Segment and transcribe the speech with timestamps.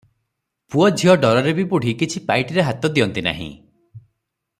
[0.75, 3.51] ପୁଅ ଝିଅ ଡରରେ ବି ବୁଢ଼ୀ କିଛି ପାଇଟିରେ ହାତ ଦିଅନ୍ତି ନାହିଁ।